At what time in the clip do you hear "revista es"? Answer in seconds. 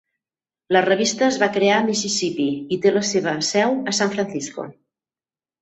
0.85-1.37